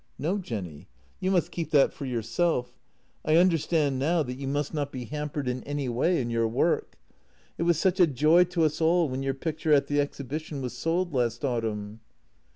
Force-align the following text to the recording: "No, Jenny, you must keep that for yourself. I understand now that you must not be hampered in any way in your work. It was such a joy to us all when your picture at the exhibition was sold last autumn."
"No, 0.27 0.39
Jenny, 0.39 0.87
you 1.19 1.29
must 1.29 1.51
keep 1.51 1.69
that 1.69 1.93
for 1.93 2.05
yourself. 2.05 2.73
I 3.23 3.35
understand 3.35 3.99
now 3.99 4.23
that 4.23 4.39
you 4.39 4.47
must 4.47 4.73
not 4.73 4.91
be 4.91 5.05
hampered 5.05 5.47
in 5.47 5.63
any 5.63 5.87
way 5.89 6.19
in 6.19 6.31
your 6.31 6.47
work. 6.47 6.97
It 7.59 7.63
was 7.69 7.77
such 7.77 7.99
a 7.99 8.07
joy 8.07 8.45
to 8.45 8.63
us 8.63 8.81
all 8.81 9.07
when 9.09 9.21
your 9.21 9.35
picture 9.35 9.73
at 9.73 9.85
the 9.85 10.01
exhibition 10.01 10.59
was 10.63 10.73
sold 10.75 11.13
last 11.13 11.45
autumn." 11.45 11.99